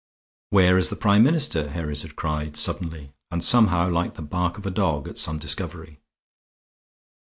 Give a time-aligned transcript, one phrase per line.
[0.49, 4.65] "Where is the Prime Minister?" Herries had cried, suddenly, and somehow like the bark of
[4.65, 5.99] a dog at some discovery.